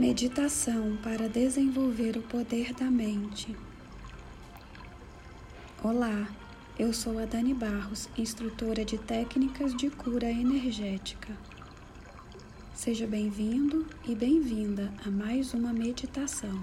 [0.00, 3.54] Meditação para desenvolver o poder da mente.
[5.84, 6.26] Olá,
[6.78, 11.36] eu sou a Dani Barros, instrutora de técnicas de cura energética.
[12.74, 16.58] Seja bem-vindo e bem-vinda a mais uma meditação.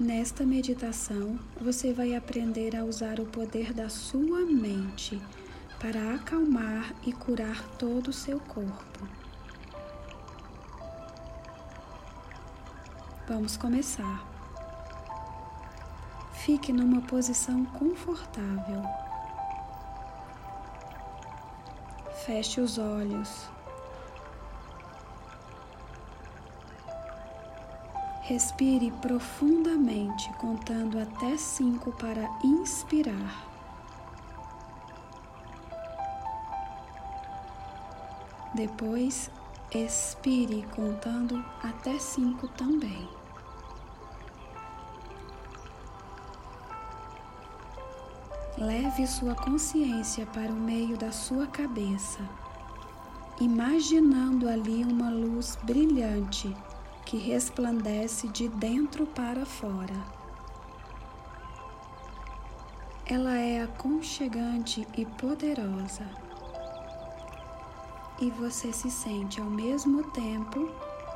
[0.00, 5.16] Nesta meditação, você vai aprender a usar o poder da sua mente
[5.78, 9.27] para acalmar e curar todo o seu corpo.
[13.28, 14.26] Vamos começar.
[16.32, 18.82] Fique numa posição confortável.
[22.24, 23.50] Feche os olhos.
[28.22, 33.46] Respire profundamente, contando até cinco para inspirar.
[38.54, 39.30] Depois,
[39.74, 43.06] expire contando até cinco também.
[48.56, 52.20] Leve sua consciência para o meio da sua cabeça,
[53.40, 56.56] imaginando ali uma luz brilhante
[57.04, 60.18] que resplandece de dentro para fora.
[63.06, 66.27] Ela é aconchegante e poderosa
[68.20, 70.68] e você se sente ao mesmo tempo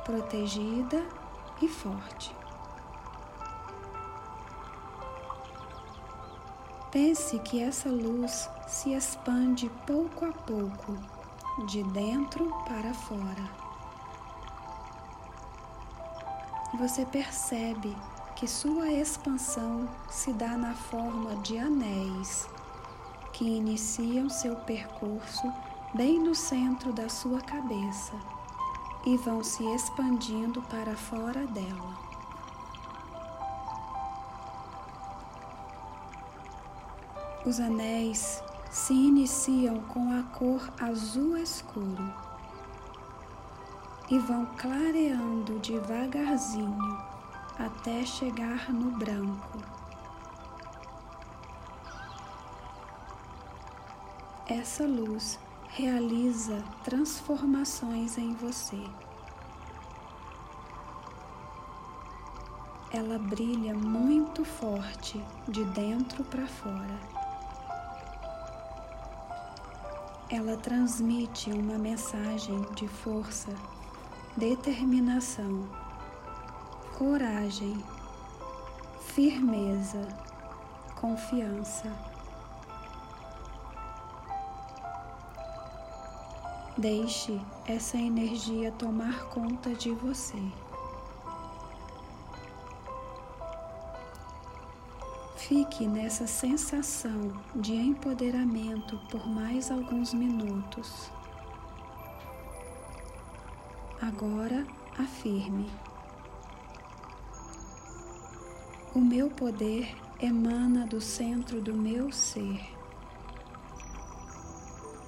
[0.05, 1.05] protegida
[1.61, 2.35] e forte.
[6.91, 10.95] Pense que essa luz se expande pouco a pouco,
[11.67, 13.63] de dentro para fora.
[16.77, 17.95] Você percebe
[18.35, 22.47] que sua expansão se dá na forma de anéis
[23.31, 25.51] que iniciam seu percurso
[25.93, 28.13] bem no centro da sua cabeça
[29.05, 31.93] e vão se expandindo para fora dela.
[37.45, 38.41] Os anéis
[38.71, 42.11] se iniciam com a cor azul escuro
[44.09, 46.97] e vão clareando devagarzinho
[47.59, 49.59] até chegar no branco.
[54.47, 55.39] Essa luz
[55.75, 58.79] realiza transformações em você.
[62.91, 66.99] Ela brilha muito forte de dentro para fora.
[70.29, 73.49] Ela transmite uma mensagem de força,
[74.37, 75.67] determinação,
[76.95, 77.83] coragem,
[79.07, 80.07] firmeza,
[81.01, 82.12] confiança.
[86.83, 90.37] Deixe essa energia tomar conta de você.
[95.37, 101.09] Fique nessa sensação de empoderamento por mais alguns minutos.
[104.01, 104.67] Agora
[104.99, 105.71] afirme:
[108.93, 112.72] O meu poder emana do centro do meu ser.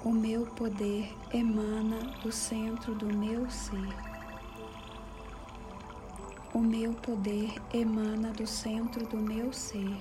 [0.06, 3.90] O meu poder emana do centro do meu ser.
[6.54, 9.98] O meu poder emana do centro do meu ser.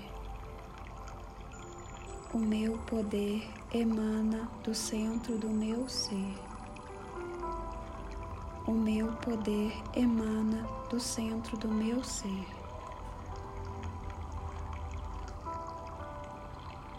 [2.34, 6.34] O meu poder emana do centro do meu ser.
[8.66, 12.63] O meu poder emana do centro do meu ser.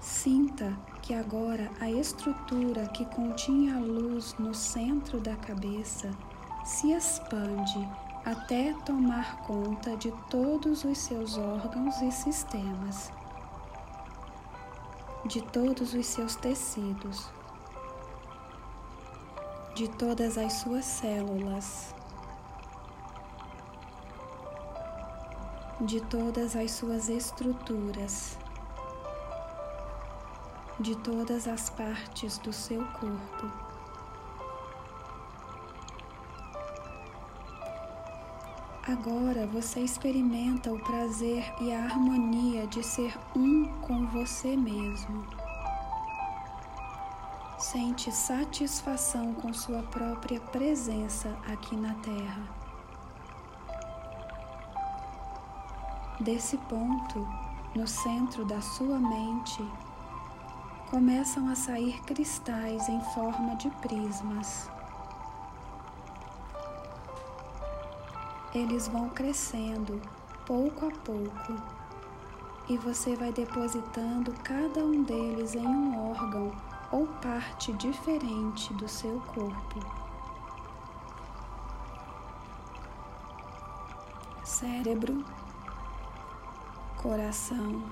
[0.06, 6.12] Sinta que agora a estrutura que continha a luz no centro da cabeça
[6.64, 7.90] se expande
[8.24, 13.12] até tomar conta de todos os seus órgãos e sistemas,
[15.26, 17.28] de todos os seus tecidos,
[19.74, 21.96] de todas as suas células,
[25.82, 28.38] de todas as suas estruturas
[30.80, 33.66] de todas as partes do seu corpo.
[38.88, 45.26] Agora você experimenta o prazer e a harmonia de ser um com você mesmo.
[47.58, 52.44] Sente satisfação com sua própria presença aqui na Terra.
[56.20, 57.28] Desse ponto,
[57.76, 59.66] no centro da sua mente,
[60.90, 64.70] começam a sair cristais em forma de prismas.
[68.56, 70.02] eles vão crescendo
[70.46, 71.62] pouco a pouco
[72.70, 76.54] e você vai depositando cada um deles em um órgão
[76.90, 79.80] ou parte diferente do seu corpo.
[84.44, 85.26] Cérebro,
[86.96, 87.84] coração,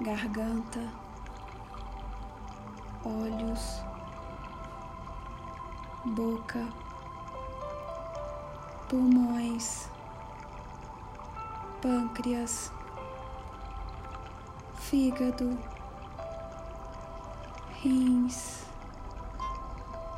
[0.00, 0.92] garganta,
[3.02, 3.82] olhos,
[6.04, 6.66] boca,
[8.88, 9.88] pulmões,
[11.80, 12.70] pâncreas,
[14.74, 15.58] fígado,
[17.82, 18.66] rins,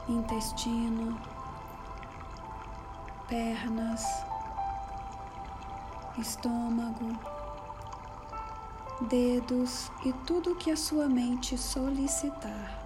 [0.08, 1.16] intestino,
[3.28, 4.04] pernas,
[6.18, 7.37] estômago,
[9.02, 12.76] dedos e tudo que a sua mente solicitar.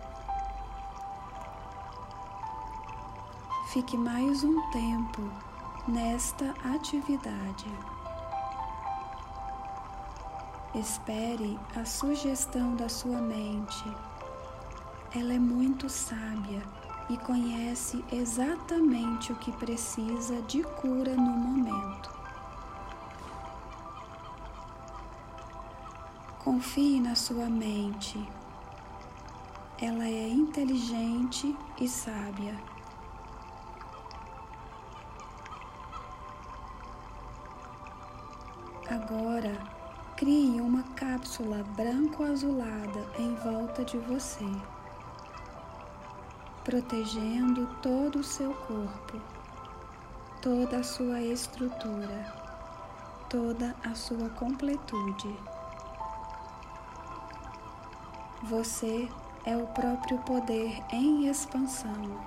[3.72, 5.22] Fique mais um tempo
[5.88, 7.72] nesta atividade.
[10.74, 13.84] Espere a sugestão da sua mente.
[15.14, 16.62] Ela é muito sábia
[17.08, 22.21] e conhece exatamente o que precisa de cura no momento.
[26.44, 28.18] Confie na sua mente.
[29.80, 32.58] Ela é inteligente e sábia.
[38.90, 39.56] Agora,
[40.16, 44.50] crie uma cápsula branco-azulada em volta de você,
[46.64, 49.20] protegendo todo o seu corpo,
[50.40, 52.34] toda a sua estrutura,
[53.30, 55.51] toda a sua completude.
[58.44, 59.08] Você
[59.46, 62.20] é o próprio poder em expansão.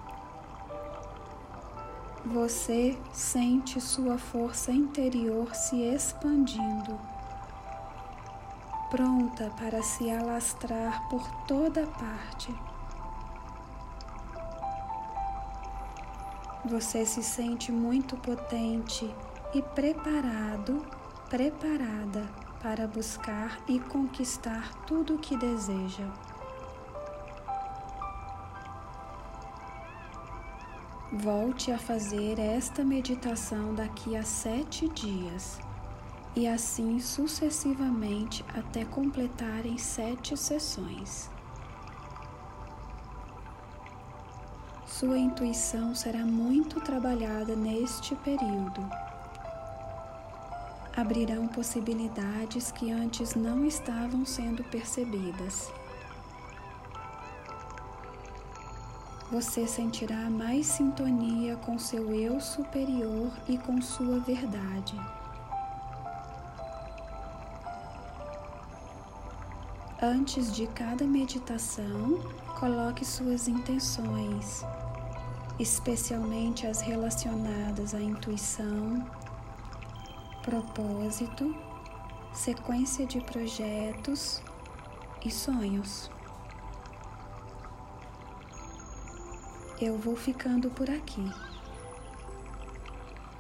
[2.26, 6.98] Você sente sua força interior se expandindo,
[8.90, 12.56] pronta para se alastrar por toda parte.
[16.64, 19.14] Você se sente muito potente
[19.54, 20.82] e preparado,
[21.30, 26.08] preparada para buscar e conquistar tudo o que deseja.
[31.14, 35.60] Volte a fazer esta meditação daqui a sete dias
[36.36, 41.30] e assim sucessivamente até completarem sete sessões.
[44.88, 48.82] Sua intuição será muito trabalhada neste período.
[50.96, 55.72] Abrirão possibilidades que antes não estavam sendo percebidas.
[59.32, 64.96] você sentirá mais sintonia com seu eu superior e com sua verdade.
[70.02, 72.20] Antes de cada meditação,
[72.60, 74.64] coloque suas intenções,
[75.60, 79.04] especialmente as relacionadas à intuição,
[80.46, 81.54] propósito,
[82.34, 84.42] sequência de projetos
[85.26, 86.10] e sonhos.
[89.82, 91.32] eu vou ficando por aqui.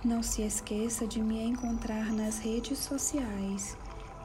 [0.04, 3.78] Não se esqueça de me encontrar nas redes sociais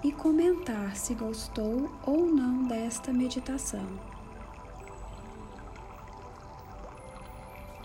[0.02, 3.86] e comentar se gostou ou não desta meditação.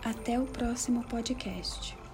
[0.04, 2.05] Até o próximo podcast.